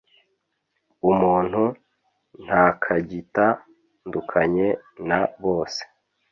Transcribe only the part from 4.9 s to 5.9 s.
na bose